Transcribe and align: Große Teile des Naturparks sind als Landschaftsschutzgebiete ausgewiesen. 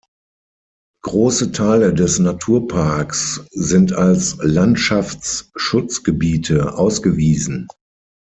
Große 1.03 1.51
Teile 1.51 1.93
des 1.93 2.17
Naturparks 2.17 3.39
sind 3.51 3.93
als 3.93 4.35
Landschaftsschutzgebiete 4.41 6.75
ausgewiesen. 6.75 7.67